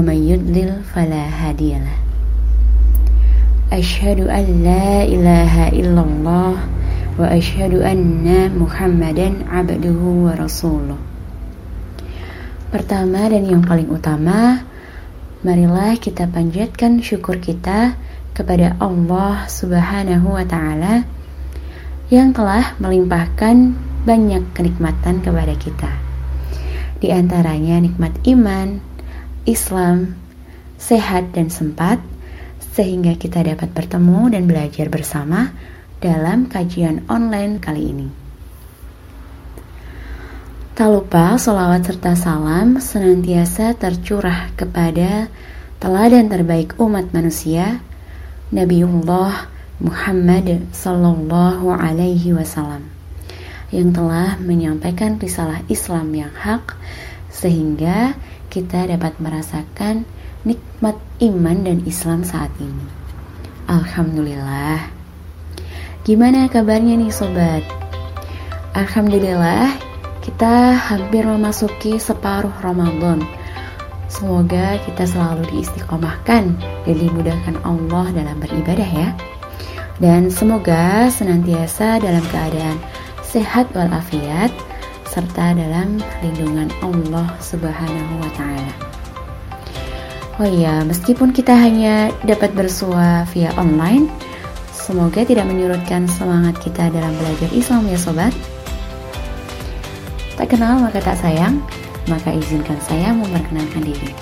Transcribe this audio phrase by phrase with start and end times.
[0.00, 1.98] may yudlil fala hadiyalah.
[3.68, 6.54] Ashhadu an la ilaha illallah
[7.18, 10.96] wa ashhadu anna Muhammadan abduhu wa rasuluh.
[12.72, 14.64] Pertama dan yang paling utama,
[15.44, 17.98] marilah kita panjatkan syukur kita
[18.32, 21.04] kepada Allah Subhanahu wa taala
[22.08, 23.76] yang telah melimpahkan
[24.08, 25.92] banyak kenikmatan kepada kita.
[27.00, 28.91] Di antaranya nikmat iman,
[29.44, 30.14] Islam,
[30.78, 31.98] sehat dan sempat
[32.72, 35.52] sehingga kita dapat bertemu dan belajar bersama
[36.02, 38.08] dalam kajian online kali ini.
[40.72, 45.28] Tak lupa solawat serta salam senantiasa tercurah kepada
[45.76, 47.84] teladan terbaik umat manusia,
[48.48, 52.88] Nabiullah Muhammad Sallallahu Alaihi Wasallam
[53.68, 56.76] yang telah menyampaikan risalah Islam yang hak
[57.32, 58.16] sehingga
[58.52, 60.04] kita dapat merasakan
[60.44, 62.84] nikmat iman dan Islam saat ini.
[63.64, 64.92] Alhamdulillah.
[66.04, 67.64] Gimana kabarnya nih sobat?
[68.76, 69.72] Alhamdulillah,
[70.20, 73.24] kita hampir memasuki separuh Ramadan.
[74.12, 76.52] Semoga kita selalu diistiqomahkan
[76.84, 79.08] dan dimudahkan Allah dalam beribadah ya.
[79.96, 82.76] Dan semoga senantiasa dalam keadaan
[83.24, 84.52] sehat walafiat
[85.12, 88.74] serta dalam lindungan Allah Subhanahu wa taala.
[90.40, 94.08] Oh iya, meskipun kita hanya dapat bersua via online,
[94.72, 98.32] semoga tidak menyurutkan semangat kita dalam belajar Islam ya sobat.
[100.40, 101.60] Tak kenal maka tak sayang,
[102.08, 104.16] maka izinkan saya memperkenalkan diri.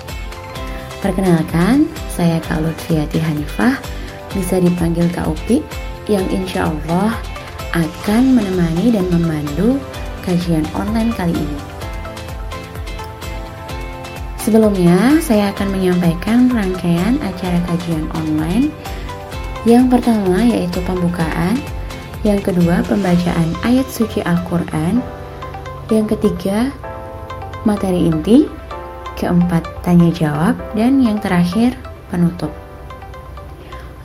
[0.99, 3.79] Perkenalkan, saya Kak Lutfiati Hanifah,
[4.35, 5.63] bisa dipanggil Kak Upi,
[6.11, 7.15] yang insya Allah
[7.71, 9.79] akan menemani dan memandu
[10.23, 11.59] kajian online kali ini.
[14.41, 18.73] Sebelumnya, saya akan menyampaikan rangkaian acara kajian online.
[19.69, 21.61] Yang pertama yaitu pembukaan,
[22.25, 24.97] yang kedua pembacaan ayat suci Al-Quran,
[25.93, 26.73] yang ketiga
[27.61, 28.49] materi inti,
[29.13, 31.77] keempat tanya jawab, dan yang terakhir
[32.09, 32.49] penutup.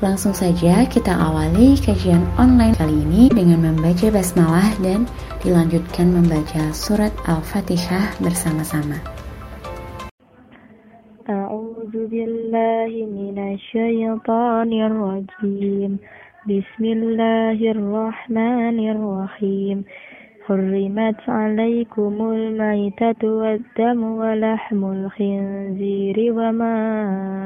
[0.04, 5.08] Langsung saja kita awali kajian online kali ini dengan membaca basmalah dan
[5.45, 8.99] dilanjutkan membaca surat Al-Fatihah bersama-sama.
[11.31, 15.91] أعوذ بالله من الشيطان الرجيم
[16.49, 19.77] بسم الله الرحمن الرحيم
[20.45, 26.77] حرمت عليكم الميتة والدم ولحم الخنزير وما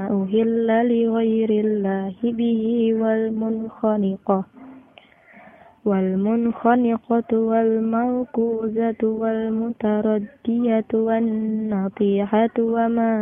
[0.10, 2.64] أهل لغير الله به
[3.02, 4.40] والمنخنقة
[5.85, 13.13] والمنخنقة والموقوذة والمتردية والنطيحة وما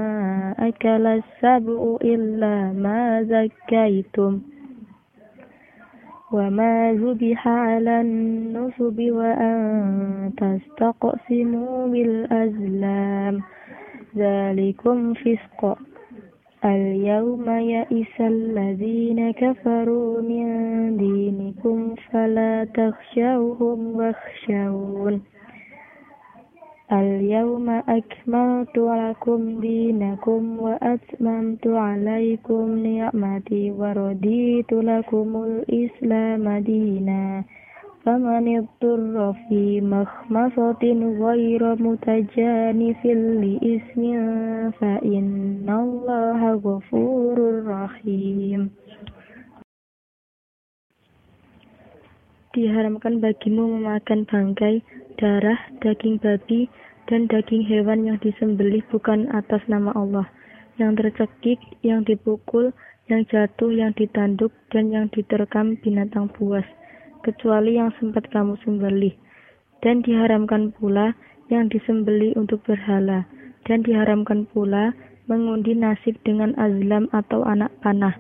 [0.59, 4.41] أكل السبع إلا ما زكيتم
[6.33, 9.59] وما ذبح على النصب وأن
[10.37, 13.41] تستقسموا بالأزلام
[14.17, 15.79] ذلكم فسق
[16.65, 20.47] اليوم يئس الذين كفروا من
[20.97, 25.23] دينكم فلا تخشوهم واخشون.
[26.93, 37.45] اليوم أكملت لكم دينكم وأتممت عليكم نعمتي ورضيت لكم الإسلام دينا.
[38.08, 40.84] فمن اضطر في مخمصة
[41.24, 43.02] غير متجانف
[43.44, 44.04] لإثم
[44.80, 47.38] فإن الله غفور
[47.68, 48.62] رحيم
[52.54, 54.86] Diharamkan bagimu memakan bangkai,
[55.18, 56.70] darah, daging babi,
[57.10, 60.30] dan daging hewan yang disembelih bukan atas nama Allah,
[60.78, 62.70] yang tercekik, yang dipukul,
[63.10, 66.62] yang jatuh, yang ditanduk, dan yang diterkam binatang buas
[67.29, 69.13] kecuali yang sempat kamu sembelih.
[69.85, 71.13] Dan diharamkan pula
[71.53, 73.29] yang disembelih untuk berhala.
[73.69, 74.97] Dan diharamkan pula
[75.29, 78.17] mengundi nasib dengan azlam atau anak panah.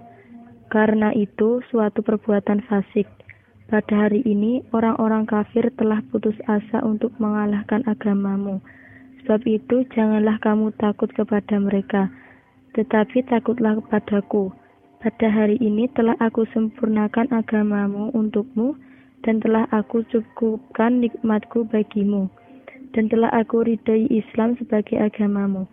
[0.68, 3.08] Karena itu suatu perbuatan fasik.
[3.68, 8.60] Pada hari ini orang-orang kafir telah putus asa untuk mengalahkan agamamu.
[9.24, 12.08] Sebab itu janganlah kamu takut kepada mereka.
[12.72, 14.52] Tetapi takutlah kepadaku.
[15.04, 18.72] Pada hari ini telah aku sempurnakan agamamu untukmu,
[19.26, 22.30] dan telah aku cukupkan nikmatku bagimu,
[22.94, 25.66] dan telah aku ridai Islam sebagai agamamu.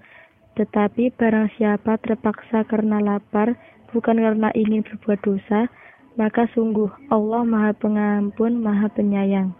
[0.55, 3.59] Tetapi barang siapa terpaksa karena lapar,
[3.91, 5.67] bukan karena ingin berbuat dosa,
[6.15, 9.51] maka sungguh Allah Maha Pengampun, Maha Penyayang.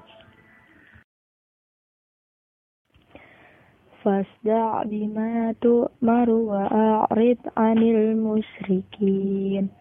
[3.99, 9.73] Fasda' bima tu'maru wa a'rid 'anil musyrikin.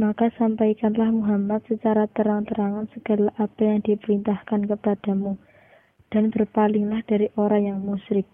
[0.00, 5.36] Maka sampaikanlah Muhammad secara terang-terangan segala apa yang diperintahkan kepadamu,
[6.08, 8.24] dan berpalinglah dari orang yang musyrik.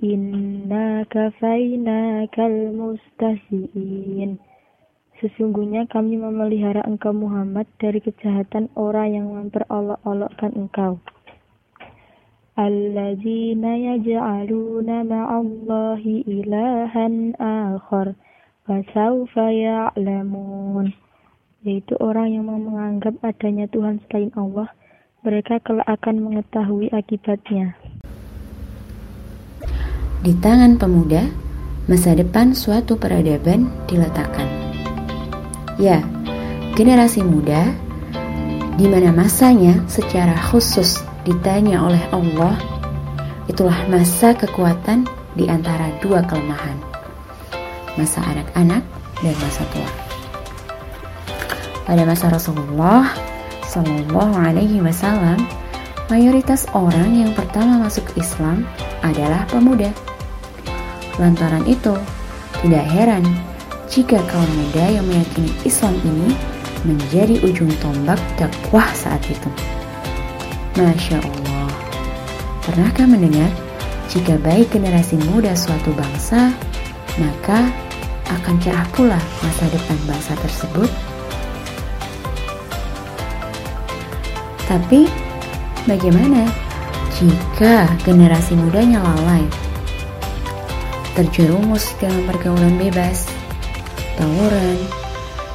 [0.00, 4.40] Inna kafainakal mustahzi'in.
[5.20, 11.04] Sesungguhnya kami memelihara engkau Muhammad dari kejahatan orang yang memperolok-olokkan engkau.
[12.56, 18.16] Alladzina yaj'aluna ma'allahi ilahan akhar
[18.66, 20.90] wasaufa ya'lamun.
[21.66, 24.70] Yaitu orang yang mau menganggap adanya Tuhan selain Allah
[25.26, 27.74] mereka kelak akan mengetahui akibatnya.
[30.22, 31.26] Di tangan pemuda
[31.90, 34.46] masa depan suatu peradaban diletakkan.
[35.82, 36.02] Ya
[36.78, 37.74] generasi muda
[38.78, 42.54] di mana masanya secara khusus ditanya oleh Allah
[43.50, 46.95] itulah masa kekuatan di antara dua kelemahan
[47.96, 48.84] masa anak-anak
[49.24, 49.90] dan masa tua.
[51.86, 53.08] Pada masa Rasulullah
[53.66, 55.42] Shallallahu Alaihi Wasallam,
[56.08, 58.66] mayoritas orang yang pertama masuk Islam
[59.02, 59.90] adalah pemuda.
[61.16, 61.96] Lantaran itu,
[62.62, 63.24] tidak heran
[63.86, 66.34] jika kaum muda yang meyakini Islam ini
[66.82, 69.50] menjadi ujung tombak dakwah saat itu.
[70.76, 71.70] Masya Allah.
[72.66, 73.48] Pernahkah mendengar
[74.10, 76.50] jika baik generasi muda suatu bangsa,
[77.16, 77.85] maka
[78.30, 80.90] akan cerah pula masa depan bangsa tersebut?
[84.66, 85.06] Tapi,
[85.86, 86.50] bagaimana
[87.14, 89.46] jika generasi mudanya lalai,
[91.14, 93.30] terjerumus dalam pergaulan bebas,
[94.18, 94.78] tawuran,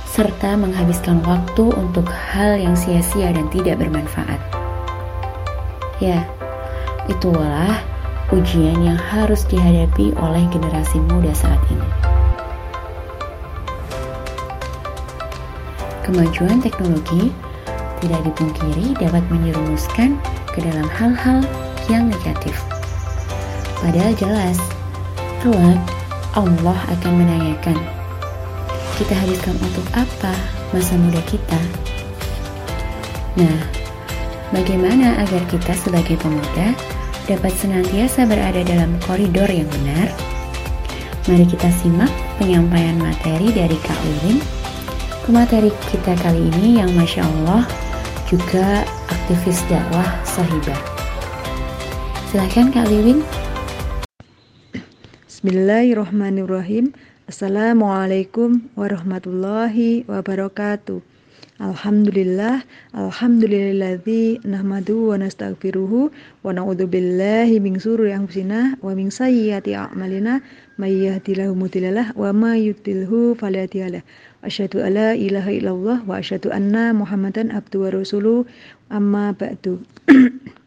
[0.07, 4.39] serta menghabiskan waktu untuk hal yang sia-sia dan tidak bermanfaat?
[5.99, 6.25] Ya,
[7.11, 7.77] itulah
[8.31, 12.00] ujian yang harus dihadapi oleh generasi muda saat ini.
[16.11, 17.31] Kemajuan teknologi
[18.03, 20.19] tidak dipungkiri dapat menyerumuskan
[20.51, 21.39] ke dalam hal-hal
[21.87, 22.51] yang negatif.
[23.79, 24.59] Padahal jelas,
[25.39, 25.79] kelak
[26.35, 27.79] Allah akan menanyakan,
[28.99, 30.35] kita habiskan untuk apa
[30.75, 31.59] masa muda kita?
[33.39, 33.81] Nah,
[34.51, 36.75] Bagaimana agar kita sebagai pemuda
[37.23, 40.11] dapat senantiasa berada dalam koridor yang benar?
[41.23, 43.95] Mari kita simak penyampaian materi dari Kak
[45.21, 45.27] Wiwin.
[45.27, 47.67] Pemateri kita kali ini yang Masya Allah
[48.29, 50.79] juga aktivis dakwah sahibah.
[52.31, 53.21] Silahkan Kak Wiwin.
[55.27, 56.93] Bismillahirrahmanirrahim.
[57.27, 61.01] Assalamualaikum warahmatullahi wabarakatuh.
[61.61, 62.65] Alhamdulillah,
[62.97, 66.09] alhamdulillahilladzi nahmadu wa nastaghfiruhu
[66.41, 70.41] wa na'udzu billahi min syururi anfusina wa min sayyiati a'malina
[70.81, 73.69] may yahdihillahu mudhillalah wa may yudlilhu fala.
[74.41, 78.39] Asyhadu alla ilaha illallah wa asyhadu anna Muhammadan abduhu wa rasuluh
[78.89, 79.77] amma ba'du.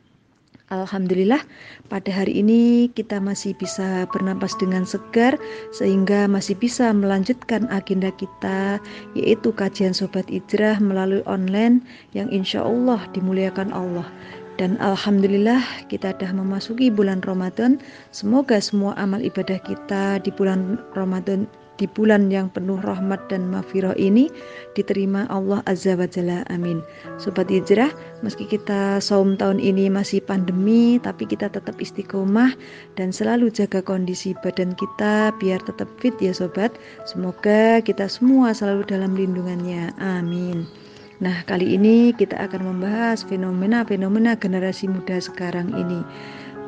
[0.71, 1.43] Alhamdulillah,
[1.91, 5.35] pada hari ini kita masih bisa bernapas dengan segar,
[5.75, 8.79] sehingga masih bisa melanjutkan agenda kita,
[9.19, 11.83] yaitu kajian Sobat Ijrah melalui online
[12.17, 14.07] yang insya Allah dimuliakan Allah.
[14.55, 17.83] Dan Alhamdulillah kita sudah memasuki bulan Ramadan.
[18.15, 23.99] Semoga semua amal ibadah kita di bulan Ramadan di bulan yang penuh rahmat dan maghfirah
[23.99, 24.31] ini
[24.79, 26.47] diterima Allah Azza wa Jalla.
[26.51, 26.81] Amin.
[27.19, 27.91] Sobat Hijrah,
[28.23, 32.55] meski kita saum tahun ini masih pandemi, tapi kita tetap istiqomah
[32.95, 36.75] dan selalu jaga kondisi badan kita biar tetap fit ya sobat.
[37.07, 39.91] Semoga kita semua selalu dalam lindungannya.
[39.99, 40.67] Amin.
[41.23, 46.03] Nah, kali ini kita akan membahas fenomena-fenomena generasi muda sekarang ini.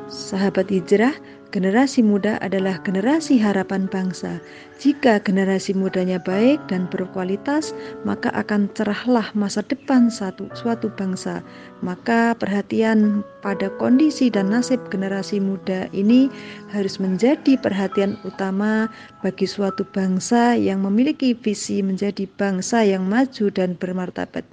[0.07, 1.11] Sahabat hijrah,
[1.47, 4.43] Generasi muda adalah generasi harapan bangsa.
[4.83, 7.71] Jika generasi mudanya baik dan berkualitas,
[8.03, 11.39] maka akan cerahlah masa depan satu suatu bangsa.
[11.79, 16.27] Maka perhatian pada kondisi dan nasib generasi muda ini
[16.75, 18.91] harus menjadi perhatian utama
[19.23, 24.43] bagi suatu bangsa yang memiliki visi menjadi bangsa yang maju dan bermartabat.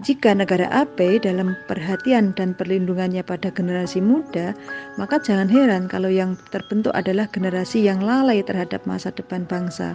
[0.00, 4.56] Jika negara abai dalam perhatian dan perlindungannya pada generasi muda,
[4.96, 9.92] maka jangan heran kalau yang terbentuk adalah generasi yang lalai terhadap masa depan bangsa.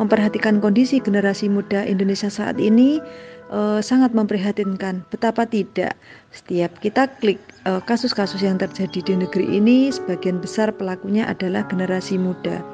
[0.00, 3.04] Memperhatikan kondisi generasi muda Indonesia saat ini
[3.52, 5.04] uh, sangat memprihatinkan.
[5.12, 5.92] Betapa tidak,
[6.32, 7.42] setiap kita klik
[7.84, 12.64] kasus kasus-kasus yang terjadi di negeri ini, sebagian besar pelakunya adalah generasi muda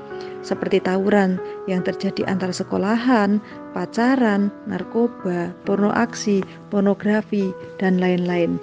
[0.44, 3.40] seperti tawuran yang terjadi antar sekolahan,
[3.74, 6.40] pacaran, narkoba, porno aksi,
[6.70, 7.50] pornografi,
[7.82, 8.62] dan lain-lain.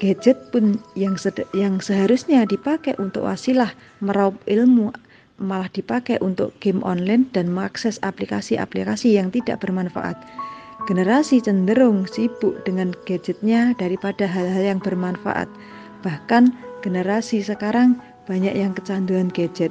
[0.00, 1.14] Gadget pun yang,
[1.54, 3.70] yang seharusnya dipakai untuk wasilah
[4.02, 4.90] meraup ilmu
[5.42, 10.14] malah dipakai untuk game online dan mengakses aplikasi-aplikasi yang tidak bermanfaat.
[10.90, 15.46] Generasi cenderung sibuk dengan gadgetnya daripada hal-hal yang bermanfaat.
[16.02, 16.50] Bahkan
[16.82, 19.70] generasi sekarang banyak yang kecanduan gadget.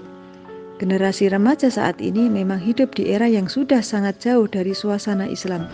[0.81, 5.69] Generasi remaja saat ini memang hidup di era yang sudah sangat jauh dari suasana Islam.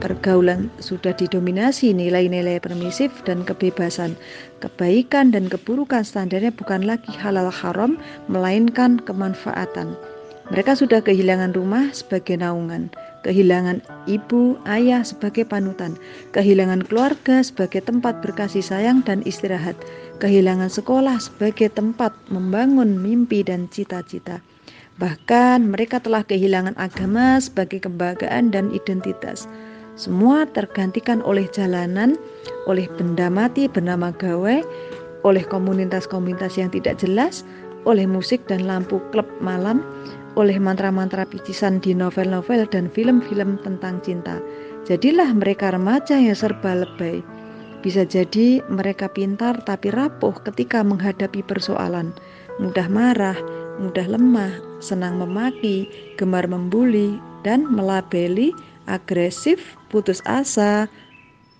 [0.00, 4.16] Pergaulan sudah didominasi nilai-nilai permisif dan kebebasan.
[4.64, 8.00] Kebaikan dan keburukan standarnya bukan lagi halal haram,
[8.32, 9.92] melainkan kemanfaatan.
[10.48, 12.88] Mereka sudah kehilangan rumah sebagai naungan,
[13.22, 15.98] kehilangan ibu, ayah sebagai panutan,
[16.34, 19.78] kehilangan keluarga sebagai tempat berkasih sayang dan istirahat,
[20.18, 24.42] kehilangan sekolah sebagai tempat membangun mimpi dan cita-cita.
[25.00, 29.48] Bahkan mereka telah kehilangan agama sebagai kebanggaan dan identitas.
[29.96, 32.16] Semua tergantikan oleh jalanan,
[32.68, 34.60] oleh benda mati bernama gawe,
[35.22, 37.44] oleh komunitas-komunitas yang tidak jelas,
[37.84, 39.82] oleh musik dan lampu klub malam,
[40.36, 44.40] oleh mantra-mantra picisan di novel-novel dan film-film tentang cinta.
[44.88, 47.20] Jadilah mereka remaja yang serba lebay.
[47.82, 52.14] Bisa jadi mereka pintar tapi rapuh ketika menghadapi persoalan,
[52.62, 53.36] mudah marah,
[53.82, 58.54] mudah lemah, senang memaki, gemar membuli, dan melabeli
[58.86, 60.86] agresif, putus asa,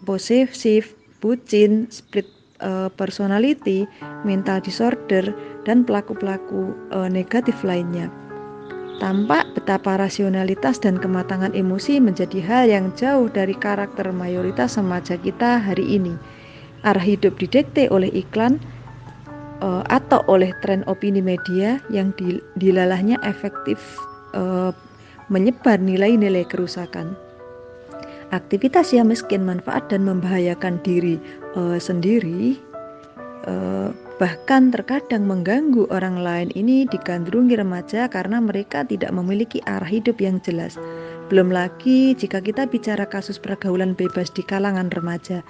[0.06, 2.26] posesif, bucin, split
[2.62, 3.86] uh, personality,
[4.22, 5.34] mental disorder,
[5.66, 8.10] dan pelaku-pelaku uh, negatif lainnya.
[9.02, 15.58] Tampak betapa rasionalitas dan kematangan emosi menjadi hal yang jauh dari karakter mayoritas remaja kita
[15.58, 16.14] hari ini.
[16.86, 18.62] Arah hidup didekte oleh iklan
[19.58, 22.14] uh, atau oleh tren opini media yang
[22.54, 23.82] dilalahnya efektif
[24.38, 24.70] uh,
[25.26, 27.18] menyebar nilai-nilai kerusakan.
[28.30, 31.18] Aktivitas yang miskin manfaat dan membahayakan diri
[31.58, 32.54] uh, sendiri
[34.20, 40.40] bahkan terkadang mengganggu orang lain ini digandrungi remaja karena mereka tidak memiliki arah hidup yang
[40.40, 40.76] jelas.
[41.32, 45.40] Belum lagi jika kita bicara kasus pergaulan bebas di kalangan remaja.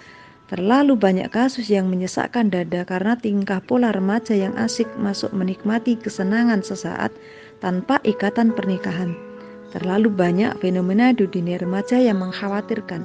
[0.53, 6.61] Terlalu banyak kasus yang menyesakkan dada karena tingkah pola remaja yang asik masuk menikmati kesenangan
[6.61, 7.09] sesaat
[7.65, 9.17] tanpa ikatan pernikahan.
[9.73, 13.01] Terlalu banyak fenomena dunia remaja yang mengkhawatirkan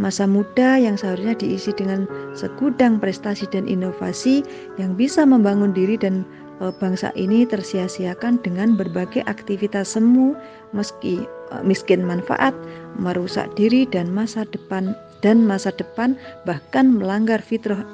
[0.00, 4.40] masa muda yang seharusnya diisi dengan segudang prestasi dan inovasi
[4.80, 6.24] yang bisa membangun diri dan
[6.60, 10.32] e, bangsa ini tersia-siakan dengan berbagai aktivitas semu
[10.72, 12.56] meski e, miskin manfaat,
[12.96, 16.16] merusak diri dan masa depan dan masa depan
[16.48, 17.84] bahkan melanggar fitrah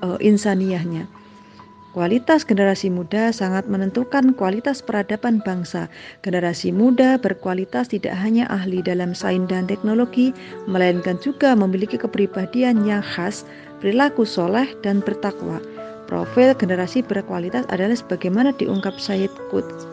[0.00, 1.04] e, insaniahnya.
[1.92, 5.92] Kualitas generasi muda sangat menentukan kualitas peradaban bangsa.
[6.24, 10.32] Generasi muda berkualitas tidak hanya ahli dalam sains dan teknologi,
[10.64, 13.44] melainkan juga memiliki kepribadian yang khas,
[13.84, 15.60] perilaku soleh, dan bertakwa.
[16.08, 19.92] Profil generasi berkualitas adalah sebagaimana diungkap Sayyid Qutb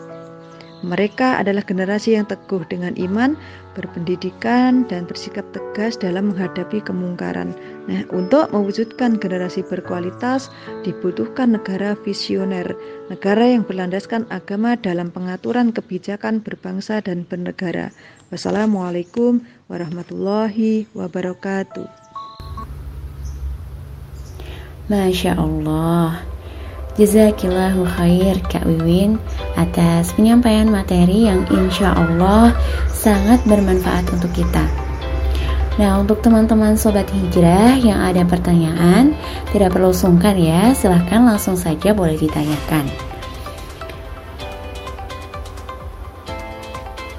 [0.80, 3.36] mereka adalah generasi yang teguh dengan iman,
[3.76, 7.52] berpendidikan, dan bersikap tegas dalam menghadapi kemungkaran.
[7.90, 10.46] Nah, untuk mewujudkan generasi berkualitas,
[10.86, 12.78] dibutuhkan negara visioner,
[13.10, 17.90] negara yang berlandaskan agama dalam pengaturan kebijakan berbangsa dan bernegara.
[18.30, 21.90] Wassalamualaikum warahmatullahi wabarakatuh.
[24.86, 26.22] Masya Allah.
[26.94, 29.18] Jazakillahu khair Kak Wiwin
[29.58, 32.54] atas penyampaian materi yang insya Allah
[32.94, 34.89] sangat bermanfaat untuk kita.
[35.80, 39.16] Nah untuk teman-teman Sobat Hijrah yang ada pertanyaan
[39.48, 42.84] Tidak perlu sungkan ya Silahkan langsung saja boleh ditanyakan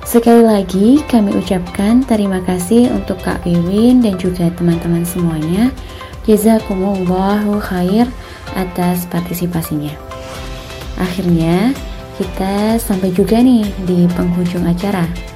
[0.06, 5.74] Sekali lagi kami ucapkan terima kasih untuk Kak Wiwin dan juga teman-teman semuanya
[6.28, 8.06] Jazakumullahu khair
[8.54, 9.96] atas partisipasinya.
[11.02, 11.74] Akhirnya,
[12.20, 15.31] kita sampai juga nih di penghujung acara.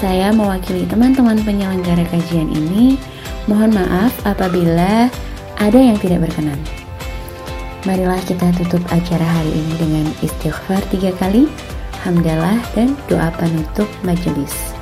[0.00, 2.96] Saya mewakili teman-teman penyelenggara kajian ini,
[3.44, 5.12] mohon maaf apabila
[5.60, 6.56] ada yang tidak berkenan.
[7.84, 11.52] Marilah kita tutup acara hari ini dengan istighfar tiga kali,
[12.00, 14.72] hamdalah dan doa penutup majelis.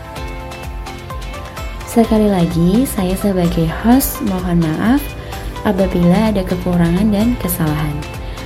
[1.91, 5.03] Sekali lagi, saya sebagai host mohon maaf
[5.67, 7.99] apabila ada kekurangan dan kesalahan.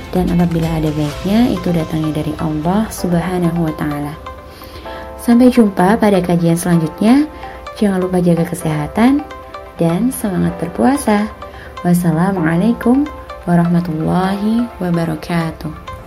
[0.09, 4.32] Dan apabila ada baiknya, itu datangnya dari Allah Subhanahu wa Ta'ala.
[5.23, 7.23] Sampai jumpa pada kajian selanjutnya.
[7.79, 9.23] Jangan lupa jaga kesehatan
[9.79, 11.31] dan semangat berpuasa.
[11.87, 13.07] Wassalamualaikum
[13.47, 15.82] warahmatullahi wabarakatuh.